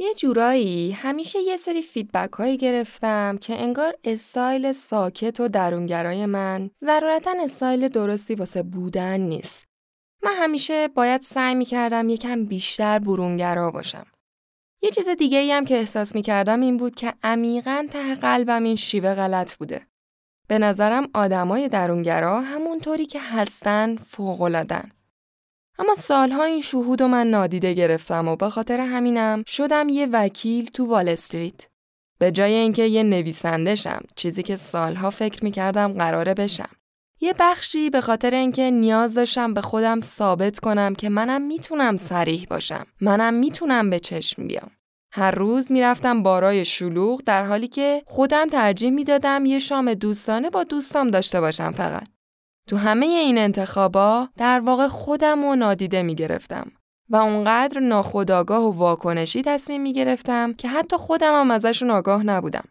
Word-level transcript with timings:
یه 0.00 0.14
جورایی 0.14 0.90
همیشه 0.90 1.38
یه 1.38 1.56
سری 1.56 1.82
feedback 1.82 2.32
هایی 2.32 2.56
گرفتم 2.56 3.38
که 3.40 3.62
انگار 3.62 3.94
استایل 4.04 4.72
ساکت 4.72 5.40
و 5.40 5.48
درونگرای 5.48 6.26
من 6.26 6.70
ضرورتا 6.76 7.34
استایل 7.40 7.88
درستی 7.88 8.34
واسه 8.34 8.62
بودن 8.62 9.20
نیست. 9.20 9.68
من 10.22 10.34
همیشه 10.36 10.88
باید 10.88 11.20
سعی 11.20 11.54
می‌کردم 11.54 12.08
یکم 12.08 12.44
بیشتر 12.44 12.98
برونگرا 12.98 13.70
باشم. 13.70 14.06
یه 14.82 14.90
چیز 14.90 15.08
دیگه 15.08 15.38
ای 15.38 15.52
هم 15.52 15.64
که 15.64 15.76
احساس 15.76 16.14
می‌کردم 16.14 16.60
این 16.60 16.76
بود 16.76 16.94
که 16.94 17.14
عمیقا 17.22 17.86
ته 17.90 18.14
قلبم 18.14 18.64
این 18.64 18.76
شیوه 18.76 19.14
غلط 19.14 19.56
بوده. 19.56 19.86
به 20.48 20.58
نظرم 20.58 21.08
آدمای 21.14 21.68
درونگرا 21.68 22.40
همونطوری 22.40 23.06
که 23.06 23.20
هستن 23.20 23.96
فوق‌العاده‌ن. 23.96 24.88
اما 25.78 25.94
سالها 25.94 26.44
این 26.44 26.60
شهود 26.60 27.00
و 27.00 27.08
من 27.08 27.26
نادیده 27.26 27.72
گرفتم 27.72 28.28
و 28.28 28.36
به 28.36 28.48
خاطر 28.48 28.80
همینم 28.80 29.42
شدم 29.46 29.88
یه 29.88 30.08
وکیل 30.12 30.66
تو 30.66 30.86
وال 30.86 31.08
استریت. 31.08 31.66
به 32.18 32.30
جای 32.32 32.52
اینکه 32.52 32.82
یه 32.82 33.02
نویسنده 33.02 33.74
شم، 33.74 34.00
چیزی 34.16 34.42
که 34.42 34.56
سالها 34.56 35.10
فکر 35.10 35.44
می‌کردم 35.44 35.92
قراره 35.92 36.34
بشم. 36.34 36.68
یه 37.20 37.34
بخشی 37.38 37.90
به 37.90 38.00
خاطر 38.00 38.34
اینکه 38.34 38.70
نیاز 38.70 39.14
داشتم 39.14 39.54
به 39.54 39.60
خودم 39.60 40.00
ثابت 40.00 40.58
کنم 40.58 40.94
که 40.94 41.08
منم 41.08 41.42
می‌تونم 41.42 41.96
سریح 41.96 42.46
باشم. 42.50 42.86
منم 43.00 43.34
می‌تونم 43.34 43.90
به 43.90 43.98
چشم 43.98 44.46
بیام. 44.46 44.70
هر 45.12 45.30
روز 45.30 45.72
می‌رفتم 45.72 46.22
بارای 46.22 46.64
شلوغ 46.64 47.22
در 47.26 47.46
حالی 47.46 47.68
که 47.68 48.02
خودم 48.06 48.48
ترجیح 48.48 48.90
می‌دادم 48.90 49.46
یه 49.46 49.58
شام 49.58 49.94
دوستانه 49.94 50.50
با 50.50 50.64
دوستام 50.64 51.10
داشته 51.10 51.40
باشم 51.40 51.70
فقط. 51.70 52.08
تو 52.68 52.76
همه 52.76 53.06
این 53.06 53.38
انتخابا 53.38 54.28
در 54.36 54.60
واقع 54.60 54.88
خودم 54.88 55.44
و 55.44 55.56
نادیده 55.56 56.02
می 56.02 56.14
گرفتم 56.14 56.72
و 57.10 57.16
اونقدر 57.16 57.80
ناخودآگاه 57.80 58.64
و 58.64 58.72
واکنشی 58.72 59.42
تصمیم 59.42 59.82
می 59.82 59.92
گرفتم 59.92 60.52
که 60.52 60.68
حتی 60.68 60.96
خودم 60.96 61.40
هم 61.40 61.50
ازشون 61.50 61.90
آگاه 61.90 62.22
نبودم. 62.22 62.64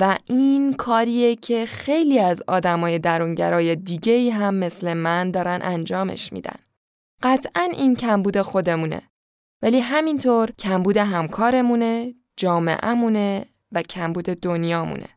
و 0.00 0.18
این 0.24 0.74
کاریه 0.74 1.36
که 1.36 1.66
خیلی 1.66 2.18
از 2.18 2.42
آدمای 2.48 2.98
درونگرای 2.98 3.76
دیگه 3.76 4.32
هم 4.32 4.54
مثل 4.54 4.94
من 4.94 5.30
دارن 5.30 5.60
انجامش 5.62 6.32
میدن. 6.32 6.56
قطعا 7.22 7.68
این 7.72 7.96
کمبود 7.96 8.40
خودمونه. 8.40 9.02
ولی 9.62 9.80
همینطور 9.80 10.50
کمبود 10.58 10.96
همکارمونه، 10.96 12.14
جامعهمونه 12.36 13.46
و 13.72 13.82
کمبود 13.82 14.24
دنیامونه. 14.24 15.08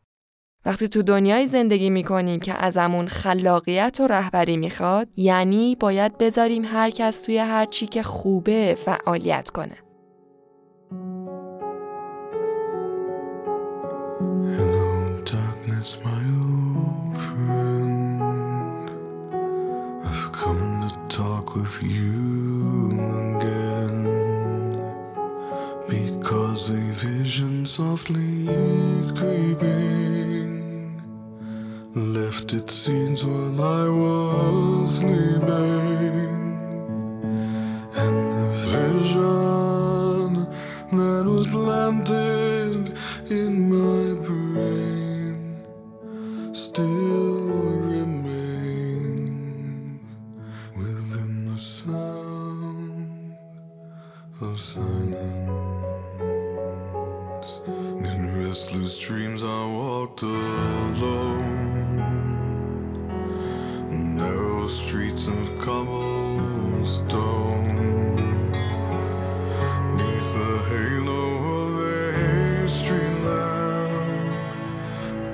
وقتی 0.64 0.88
تو 0.88 1.02
دنیای 1.02 1.46
زندگی 1.46 1.90
می‌کنیم 1.90 2.40
که 2.40 2.54
ازمون 2.54 3.08
خلاقیت 3.08 4.00
و 4.00 4.06
رهبری 4.06 4.56
می‌خواد 4.56 5.08
یعنی 5.16 5.76
باید 5.80 6.18
بذاریم 6.18 6.64
هر 6.64 6.90
کس 6.90 7.20
توی 7.20 7.38
هر 7.38 7.64
چی 7.64 7.86
که 7.86 8.02
خوبه 8.02 8.76
فعالیت 8.84 9.50
کنه. 9.50 9.76
Softly 27.76 28.48
creeping 29.18 30.09
scenes 32.84 33.20
while 33.26 33.60
I 33.60 33.88
was 33.90 35.00
sleeping, 35.00 36.40
and 38.02 38.16
the 38.36 38.48
vision 38.72 40.28
that 40.98 41.24
was 41.26 41.46
planted 41.48 42.96
in 43.28 43.52
my 43.68 44.04
brain 44.26 45.36
still 46.54 47.44
remains 47.92 49.20
within 50.74 51.32
the 51.52 51.58
sound 51.58 53.36
of 54.40 54.58
silence. 54.58 55.20
In 58.08 58.20
restless 58.42 58.98
dreams, 58.98 59.44
I 59.44 59.66
walked 59.66 60.22
alone 60.22 61.50
streets 64.70 65.26
of 65.26 65.58
cobblestone. 65.58 66.82
Neath 69.96 70.34
the 70.34 70.62
halo 70.68 71.22
of 71.58 71.80
a 71.80 72.68
street 72.68 73.18
lamp, 73.24 74.34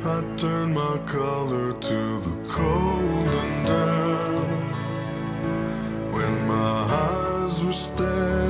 I 0.07 0.23
turned 0.37 0.75
my 0.75 0.97
collar 1.05 1.73
to 1.73 2.19
the 2.21 2.37
cold 2.49 3.35
and 3.43 3.67
damp. 3.67 4.75
When 6.15 6.47
my 6.47 6.87
eyes 7.05 7.63
were 7.63 7.73
stabbed 7.73 8.46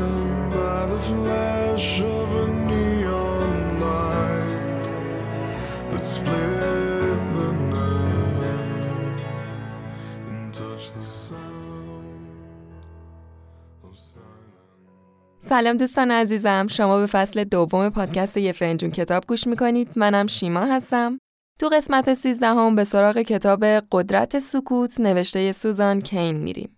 سلام 15.48 15.76
دوستان 15.76 16.10
عزیزم. 16.10 16.66
شما 16.70 16.98
به 16.98 17.06
فصل 17.06 17.44
دوم 17.44 17.90
پادکست 17.90 18.36
یه 18.36 18.52
فنجون 18.52 18.90
کتاب 18.90 19.24
گوش 19.28 19.46
می‌کنید. 19.46 19.88
منم 19.96 20.26
شیما 20.26 20.60
هستم. 20.60 21.18
تو 21.58 21.68
قسمت 21.68 22.14
13 22.14 22.46
هم 22.46 22.74
به 22.74 22.84
سراغ 22.84 23.18
کتاب 23.18 23.64
قدرت 23.64 24.38
سکوت 24.38 25.00
نوشته 25.00 25.52
سوزان 25.52 26.00
کین 26.00 26.36
میریم. 26.36 26.76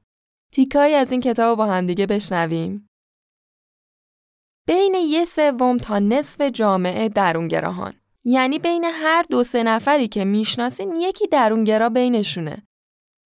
تیکایی 0.52 0.94
از 0.94 1.12
این 1.12 1.20
کتاب 1.20 1.58
با 1.58 1.66
همدیگه 1.66 2.06
بشنویم. 2.06 2.88
بین 4.66 4.94
یه 4.94 5.24
سوم 5.24 5.76
تا 5.76 5.98
نصف 5.98 6.40
جامعه 6.40 7.08
درونگراهان. 7.08 7.94
یعنی 8.24 8.58
بین 8.58 8.84
هر 8.84 9.24
دو 9.30 9.42
سه 9.44 9.62
نفری 9.62 10.08
که 10.08 10.24
می‌شناسین 10.24 10.92
یکی 10.96 11.26
درونگرا 11.26 11.88
بینشونه. 11.88 12.67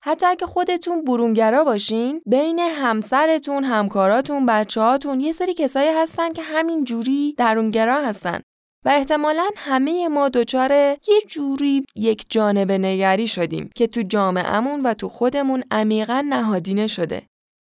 حتی 0.05 0.27
اگه 0.27 0.47
خودتون 0.47 1.05
برونگرا 1.05 1.65
باشین 1.65 2.23
بین 2.27 2.59
همسرتون، 2.59 3.65
همکاراتون، 3.65 4.47
بچه‌هاتون 4.47 5.21
یه 5.21 5.33
سری 5.33 5.55
کسایی 5.55 5.91
هستن 5.91 6.33
که 6.33 6.43
همین 6.43 6.85
جوری 6.85 7.35
درونگرا 7.39 8.03
هستن 8.03 8.41
و 8.85 8.89
احتمالا 8.89 9.51
همه 9.57 10.09
ما 10.09 10.29
دچار 10.29 10.73
یه 10.73 11.21
جوری 11.29 11.85
یک 11.97 12.27
جانب 12.29 12.73
نگری 12.73 13.29
شدیم 13.29 13.71
که 13.75 13.87
تو 13.87 14.03
جامعهمون 14.03 14.83
و 14.83 14.95
تو 14.95 15.09
خودمون 15.09 15.65
عمیقا 15.71 16.25
نهادینه 16.29 16.87
شده. 16.87 17.23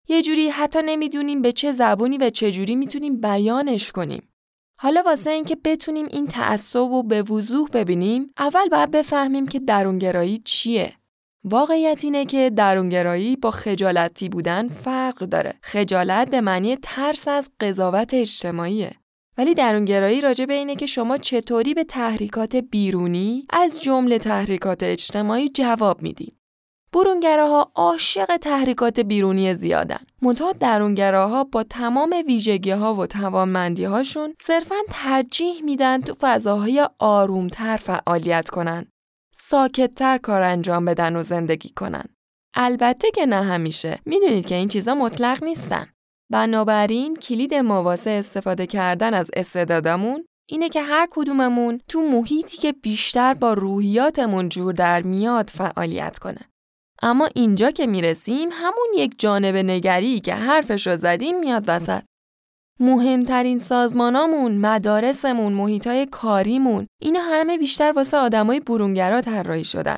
یه 0.07 0.21
جوری 0.21 0.49
حتی 0.49 0.79
نمی‌دونیم 0.85 1.41
به 1.41 1.51
چه 1.51 1.71
زبونی 1.71 2.17
و 2.17 2.29
چه 2.29 2.51
جوری 2.51 2.75
می‌تونیم 2.75 3.21
بیانش 3.21 3.91
کنیم. 3.91 4.29
حالا 4.79 5.03
واسه 5.05 5.29
اینکه 5.29 5.57
بتونیم 5.63 6.05
این 6.11 6.27
تعصب 6.27 6.79
رو 6.79 7.03
به 7.03 7.23
وضوح 7.23 7.69
ببینیم، 7.69 8.33
اول 8.37 8.69
باید 8.69 8.91
بفهمیم 8.91 9.47
که 9.47 9.59
درونگرایی 9.59 10.37
چیه. 10.37 10.93
واقعیت 11.43 12.03
اینه 12.03 12.25
که 12.25 12.49
درونگرایی 12.49 13.35
با 13.35 13.51
خجالتی 13.51 14.29
بودن 14.29 14.67
فرق 14.67 15.17
داره. 15.17 15.53
خجالت 15.61 16.29
به 16.29 16.41
معنی 16.41 16.77
ترس 16.83 17.27
از 17.27 17.51
قضاوت 17.59 18.13
اجتماعیه. 18.13 18.91
ولی 19.37 19.53
درونگرایی 19.53 20.21
راجع 20.21 20.45
به 20.45 20.53
اینه 20.53 20.75
که 20.75 20.85
شما 20.85 21.17
چطوری 21.17 21.73
به 21.73 21.83
تحریکات 21.83 22.55
بیرونی 22.55 23.45
از 23.49 23.81
جمله 23.81 24.19
تحریکات 24.19 24.83
اجتماعی 24.83 25.49
جواب 25.49 26.01
می‌دید. 26.01 26.35
برونگراها 26.93 27.71
عاشق 27.75 28.37
تحریکات 28.37 28.99
بیرونی 28.99 29.55
زیادن. 29.55 29.99
منتها 30.21 30.51
درونگراها 30.51 31.43
با 31.43 31.63
تمام 31.63 32.15
ویژگی 32.27 32.71
ها 32.71 32.95
و 32.95 33.05
توانمندی 33.05 33.83
هاشون 33.83 34.33
صرفا 34.41 34.75
ترجیح 34.89 35.63
میدن 35.63 36.01
تو 36.01 36.15
فضاهای 36.19 36.87
آرومتر 36.99 37.77
فعالیت 37.77 38.49
کنن. 38.49 38.85
ساکتتر 39.41 40.17
کار 40.17 40.41
انجام 40.41 40.85
بدن 40.85 41.15
و 41.15 41.23
زندگی 41.23 41.69
کنن. 41.69 42.05
البته 42.55 43.11
که 43.11 43.25
نه 43.25 43.43
همیشه. 43.43 43.99
می‌دونید 44.05 44.45
که 44.45 44.55
این 44.55 44.67
چیزا 44.67 44.95
مطلق 44.95 45.43
نیستن. 45.43 45.87
بنابراین 46.31 47.15
کلید 47.15 47.53
مواسه 47.53 48.09
استفاده 48.09 48.67
کردن 48.67 49.13
از 49.13 49.31
استعدادمون 49.33 50.25
اینه 50.49 50.69
که 50.69 50.81
هر 50.81 51.07
کدوممون 51.11 51.79
تو 51.87 52.01
محیطی 52.01 52.57
که 52.57 52.71
بیشتر 52.71 53.33
با 53.33 53.53
روحیاتمون 53.53 54.49
جور 54.49 54.73
در 54.73 55.01
میاد 55.01 55.49
فعالیت 55.49 56.19
کنه. 56.19 56.41
اما 57.01 57.29
اینجا 57.35 57.71
که 57.71 57.87
می‌رسیم 57.87 58.49
همون 58.51 58.87
یک 58.95 59.19
جانب 59.19 59.55
نگری 59.55 60.19
که 60.19 60.33
حرفش 60.33 60.87
رو 60.87 60.95
زدیم 60.95 61.39
میاد 61.39 61.63
وسط. 61.67 62.03
مهمترین 62.79 63.59
سازمانامون، 63.59 64.57
مدارسمون، 64.57 65.53
محیطای 65.53 66.05
کاریمون 66.05 66.87
اینا 67.01 67.19
همه 67.19 67.57
بیشتر 67.57 67.91
واسه 67.91 68.17
آدمای 68.17 68.59
برونگرا 68.59 69.21
طراحی 69.21 69.63
شدن. 69.63 69.97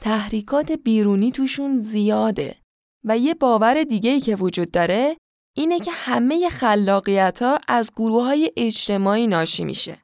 تحریکات 0.00 0.72
بیرونی 0.72 1.32
توشون 1.32 1.80
زیاده 1.80 2.56
و 3.04 3.18
یه 3.18 3.34
باور 3.34 3.84
دیگه 3.84 4.10
ای 4.10 4.20
که 4.20 4.36
وجود 4.36 4.70
داره 4.70 5.16
اینه 5.56 5.78
که 5.78 5.90
همه 5.90 6.48
خلاقیت 6.48 7.42
ها 7.42 7.58
از 7.68 7.90
گروه 7.96 8.24
های 8.24 8.52
اجتماعی 8.56 9.26
ناشی 9.26 9.64
میشه. 9.64 9.98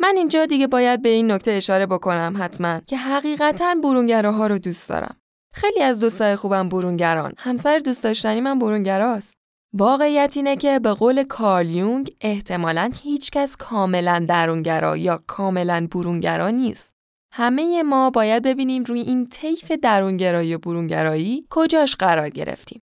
من 0.00 0.14
اینجا 0.16 0.46
دیگه 0.46 0.66
باید 0.66 1.02
به 1.02 1.08
این 1.08 1.30
نکته 1.30 1.50
اشاره 1.50 1.86
بکنم 1.86 2.34
حتما 2.38 2.80
که 2.80 2.96
حقیقتا 2.96 3.74
برونگراها 3.82 4.46
رو 4.46 4.58
دوست 4.58 4.88
دارم. 4.88 5.16
خیلی 5.54 5.82
از 5.82 6.00
دوستای 6.00 6.36
خوبم 6.36 6.68
برونگران. 6.68 7.32
همسر 7.38 7.78
دوست 7.78 8.04
داشتنی 8.04 8.40
من 8.40 8.58
برونگراست. 8.58 9.36
واقعیت 9.72 10.32
اینه 10.36 10.56
که 10.56 10.78
به 10.78 10.92
قول 10.92 11.22
کارل 11.22 11.70
یونگ 11.70 12.10
احتمالاً 12.20 12.90
هیچکس 13.02 13.56
کاملا 13.56 14.24
درونگرا 14.28 14.96
یا 14.96 15.22
کاملا 15.26 15.88
برونگرا 15.90 16.50
نیست. 16.50 16.94
همه 17.32 17.82
ما 17.82 18.10
باید 18.10 18.42
ببینیم 18.42 18.84
روی 18.84 19.00
این 19.00 19.28
طیف 19.28 19.72
درونگرایی 19.72 20.54
و 20.54 20.58
برونگرایی 20.58 21.46
کجاش 21.50 21.96
قرار 21.96 22.28
گرفتیم. 22.28 22.80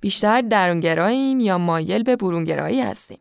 بیشتر 0.00 0.40
درونگراییم 0.40 1.40
یا 1.40 1.58
مایل 1.58 2.02
به 2.02 2.16
برونگرایی 2.16 2.80
هستیم. 2.80 3.18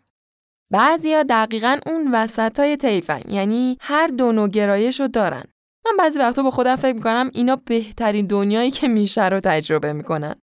بعضیا 0.72 1.24
دقیقا 1.24 1.80
اون 1.86 2.12
وسط 2.12 2.60
های 2.60 2.78
طیفن 2.78 3.22
یعنی 3.30 3.78
هر 3.82 4.08
دو 4.08 4.32
نوع 4.32 4.48
گرایش 4.48 5.00
رو 5.00 5.08
دارن. 5.08 5.44
من 5.86 5.98
بعضی 6.00 6.20
وقتا 6.20 6.44
با 6.44 6.52
خودم 6.52 6.76
فکر 6.76 6.96
می‌کنم 6.96 7.32
اینا 7.34 7.56
بهترین 7.56 8.26
دنیایی 8.26 8.72
که 8.72 8.88
میشه 8.88 9.30
رو 9.30 9.40
تجربه 9.40 9.94
می‌کنن. 9.94 10.36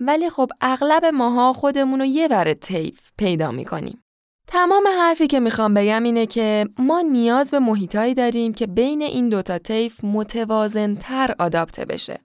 ولی 0.00 0.30
خب 0.30 0.50
اغلب 0.60 1.04
ماها 1.04 1.52
خودمون 1.52 1.98
رو 2.00 2.06
یه 2.06 2.28
ور 2.30 2.54
طیف 2.54 3.10
پیدا 3.18 3.50
می‌کنیم. 3.50 4.04
تمام 4.46 4.88
حرفی 4.98 5.26
که 5.26 5.40
می‌خوام 5.40 5.74
بگم 5.74 6.02
اینه 6.02 6.26
که 6.26 6.68
ما 6.78 7.00
نیاز 7.00 7.50
به 7.50 7.58
محیطایی 7.58 8.14
داریم 8.14 8.54
که 8.54 8.66
بین 8.66 9.02
این 9.02 9.28
دوتا 9.28 9.58
طیف 9.58 10.04
متوازنتر 10.04 11.34
آداپته 11.38 11.84
بشه. 11.84 12.20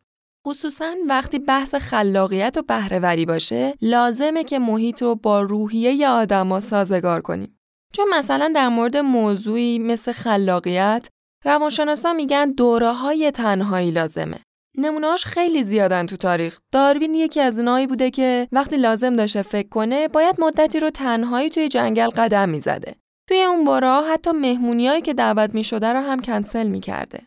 خصوصا 0.48 0.96
وقتی 1.08 1.40
بحث 1.40 1.76
خلاقیت 1.76 2.58
و 2.58 2.62
بهرهوری 2.62 3.26
باشه 3.26 3.74
لازمه 3.82 4.44
که 4.44 4.60
محیط 4.60 5.02
رو 5.02 5.16
با 5.16 5.42
روحیه 5.42 6.10
آدما 6.10 6.60
سازگار 6.60 7.22
کنیم. 7.22 7.60
چون 7.94 8.06
مثلا 8.14 8.52
در 8.56 8.70
مورد 8.70 8.98
موضوعی 8.98 9.80
مثل 9.80 10.12
خلاقیت 10.12 11.08
روانشناسا 11.46 12.14
میگن 12.14 12.52
دوره 12.52 12.92
های 12.92 13.32
تنهایی 13.32 13.92
لازمه. 13.92 14.40
نمونهاش 14.80 15.26
خیلی 15.26 15.64
زیادن 15.64 16.06
تو 16.06 16.18
تاریخ. 16.18 16.60
داروین 16.72 17.16
یکی 17.16 17.40
از 17.40 17.60
اونایی 17.60 17.88
بوده 17.88 18.12
که 18.12 18.48
وقتی 18.52 18.78
لازم 18.78 19.16
داشته 19.16 19.42
فکر 19.42 19.70
کنه 19.70 20.08
باید 20.08 20.42
مدتی 20.42 20.80
رو 20.80 20.90
تنهایی 20.90 21.50
توی 21.50 21.68
جنگل 21.68 22.10
قدم 22.10 22.50
می‌زده. 22.50 22.96
توی 23.28 23.44
اون 23.44 23.66
بارا 23.66 24.02
حتی 24.02 24.32
مهمونیایی 24.32 25.02
که 25.02 25.14
دعوت 25.14 25.56
می 25.56 25.64
شده 25.64 25.94
رو 25.94 26.00
هم 26.00 26.20
کنسل 26.20 26.68
می 26.68 26.80
کرده. 26.80 27.22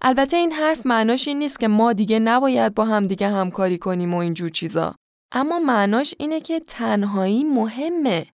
البته 0.00 0.36
این 0.36 0.52
حرف 0.52 0.86
معناش 0.86 1.28
این 1.28 1.38
نیست 1.38 1.60
که 1.60 1.68
ما 1.68 1.92
دیگه 1.92 2.18
نباید 2.18 2.74
با 2.74 2.84
هم 2.84 3.06
دیگه 3.06 3.28
همکاری 3.28 3.78
کنیم 3.78 4.14
و 4.14 4.16
اینجور 4.16 4.50
چیزا. 4.50 4.94
اما 5.32 5.58
معناش 5.58 6.14
اینه 6.18 6.40
که 6.40 6.60
تنهایی 6.60 7.44
مهمه 7.44 8.26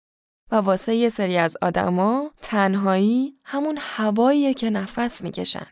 و 0.51 0.57
واسه 0.57 0.95
یه 0.95 1.09
سری 1.09 1.37
از 1.37 1.57
آدما 1.63 2.31
تنهایی 2.43 3.35
همون 3.45 3.79
هواییه 3.81 4.55
که 4.55 4.71
نفس 4.71 5.25
می‌کشن. 5.25 5.67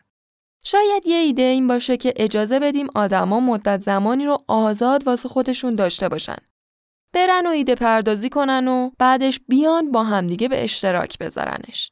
شاید 0.63 1.07
یه 1.07 1.17
ایده 1.17 1.41
این 1.41 1.67
باشه 1.67 1.97
که 1.97 2.13
اجازه 2.15 2.59
بدیم 2.59 2.87
آدما 2.95 3.39
مدت 3.39 3.81
زمانی 3.81 4.25
رو 4.25 4.43
آزاد 4.47 5.07
واسه 5.07 5.29
خودشون 5.29 5.75
داشته 5.75 6.09
باشن. 6.09 6.37
برن 7.13 7.47
و 7.47 7.49
ایده 7.49 7.75
پردازی 7.75 8.29
کنن 8.29 8.67
و 8.67 8.89
بعدش 8.99 9.39
بیان 9.47 9.91
با 9.91 10.03
همدیگه 10.03 10.47
به 10.47 10.63
اشتراک 10.63 11.17
بذارنش. 11.17 11.91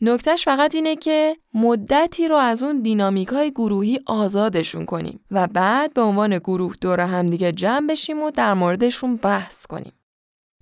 نکتهش 0.00 0.44
فقط 0.44 0.74
اینه 0.74 0.96
که 0.96 1.36
مدتی 1.54 2.28
رو 2.28 2.36
از 2.36 2.62
اون 2.62 2.82
دینامیک 2.82 3.28
های 3.28 3.50
گروهی 3.50 4.00
آزادشون 4.06 4.84
کنیم 4.84 5.24
و 5.30 5.46
بعد 5.46 5.94
به 5.94 6.00
عنوان 6.00 6.38
گروه 6.38 6.74
دور 6.80 7.00
همدیگه 7.00 7.52
جمع 7.52 7.86
بشیم 7.86 8.22
و 8.22 8.30
در 8.30 8.54
موردشون 8.54 9.16
بحث 9.16 9.66
کنیم. 9.66 9.92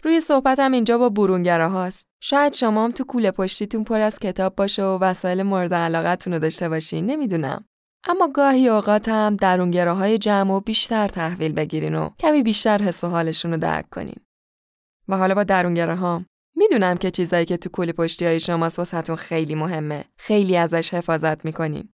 روی 0.05 0.21
صحبتم 0.21 0.73
اینجا 0.73 0.99
با 0.99 1.09
برونگره 1.09 1.69
هاست. 1.69 2.07
شاید 2.23 2.53
شما 2.53 2.85
هم 2.85 2.91
تو 2.91 3.05
کوله 3.05 3.31
پشتیتون 3.31 3.85
پر 3.85 4.01
از 4.01 4.19
کتاب 4.19 4.55
باشه 4.57 4.83
و 4.83 4.99
وسایل 4.99 5.43
مورد 5.43 5.75
علاقتون 5.75 6.33
رو 6.33 6.39
داشته 6.39 6.69
باشین 6.69 7.07
نمی‌دونم. 7.07 7.65
اما 8.05 8.29
گاهی 8.29 8.69
اوقات 8.69 9.09
هم 9.09 9.37
درونگره 9.37 9.93
های 9.93 10.19
جمع 10.19 10.53
و 10.55 10.61
بیشتر 10.61 11.09
تحویل 11.09 11.53
بگیرین 11.53 11.95
و 11.95 12.11
کمی 12.19 12.43
بیشتر 12.43 12.83
حس 12.83 13.05
و 13.05 13.09
حالشون 13.09 13.51
رو 13.51 13.57
درک 13.57 13.91
کنین. 13.91 14.17
و 15.09 15.17
حالا 15.17 15.35
با 15.35 15.45
درونگره 15.45 15.95
ها 15.95 16.23
می‌دونم 16.57 16.97
که 16.97 17.11
چیزایی 17.11 17.45
که 17.45 17.57
تو 17.57 17.71
کوله 17.71 17.93
پشتی 17.93 18.25
های 18.25 18.41
شماست 18.41 18.79
واسهتون 18.79 19.17
خیلی 19.17 19.55
مهمه. 19.55 20.05
خیلی 20.19 20.57
ازش 20.57 20.95
حفاظت 20.95 21.45
می‌کنین. 21.45 21.89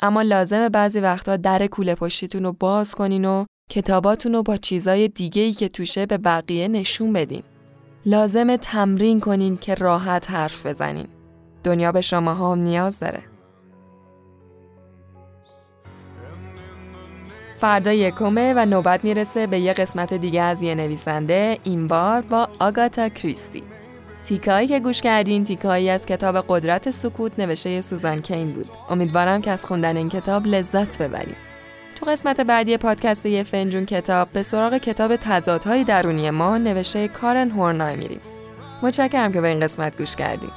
اما 0.00 0.22
لازمه 0.22 0.68
بعضی 0.68 1.00
وقتا 1.00 1.36
در 1.36 1.66
کوله 1.66 1.94
پشتیتون 1.94 2.42
رو 2.42 2.52
باز 2.52 2.94
کنین 2.94 3.24
و 3.24 3.44
کتاباتون 3.70 4.32
رو 4.32 4.42
با 4.42 4.56
چیزای 4.56 5.08
دیگه‌ای 5.08 5.52
که 5.52 5.68
توشه 5.68 6.06
به 6.06 6.18
بقیه 6.18 6.68
نشون 6.68 7.12
بدین. 7.12 7.42
لازم 8.06 8.56
تمرین 8.56 9.20
کنین 9.20 9.56
که 9.56 9.74
راحت 9.74 10.30
حرف 10.30 10.66
بزنین. 10.66 11.06
دنیا 11.64 11.92
به 11.92 12.00
شما 12.00 12.34
هم 12.34 12.58
نیاز 12.58 13.00
داره. 13.00 13.22
فردا 17.56 17.92
یکمه 17.92 18.54
و 18.56 18.66
نوبت 18.66 19.04
می‌رسه 19.04 19.46
به 19.46 19.58
یه 19.58 19.72
قسمت 19.72 20.14
دیگه 20.14 20.42
از 20.42 20.62
یه 20.62 20.74
نویسنده 20.74 21.58
این 21.62 21.88
بار 21.88 22.22
با 22.22 22.48
آگاتا 22.58 23.08
کریستی. 23.08 23.62
تیکایی 24.24 24.68
که 24.68 24.80
گوش 24.80 25.02
کردین 25.02 25.44
تیکایی 25.44 25.90
از 25.90 26.06
کتاب 26.06 26.44
قدرت 26.48 26.90
سکوت 26.90 27.38
نوشته 27.38 27.80
سوزان 27.80 28.18
کین 28.18 28.52
بود. 28.52 28.68
امیدوارم 28.88 29.42
که 29.42 29.50
از 29.50 29.64
خوندن 29.64 29.96
این 29.96 30.08
کتاب 30.08 30.46
لذت 30.46 31.02
ببرید. 31.02 31.53
تو 31.94 32.06
قسمت 32.06 32.40
بعدی 32.40 32.76
پادکست 32.76 33.26
یه 33.26 33.42
فنجون 33.42 33.86
کتاب 33.86 34.28
به 34.32 34.42
سراغ 34.42 34.76
کتاب 34.76 35.16
تضادهای 35.16 35.84
درونی 35.84 36.30
ما 36.30 36.58
نوشته 36.58 37.08
کارن 37.08 37.50
هورنای 37.50 37.96
میریم. 37.96 38.20
متشکرم 38.82 39.32
که 39.32 39.40
به 39.40 39.48
این 39.48 39.60
قسمت 39.60 39.98
گوش 39.98 40.16
کردیم. 40.16 40.50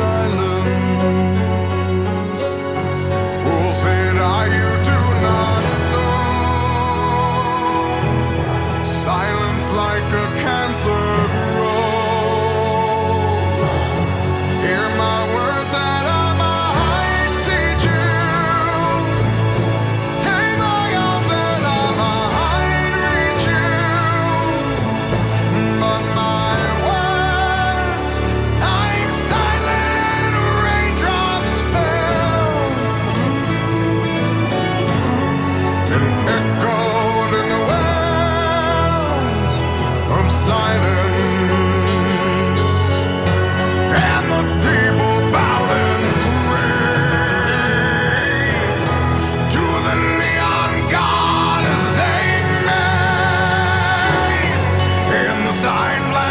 silence. 0.00 1.19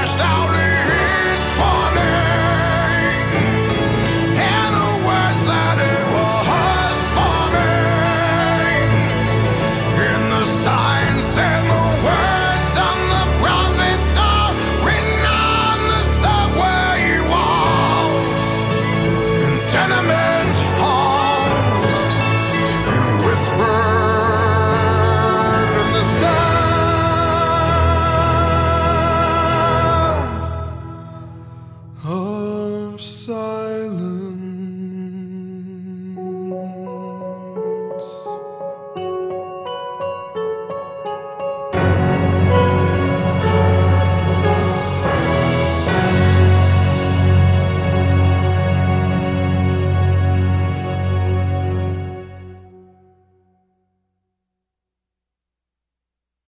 stop. 0.09 0.38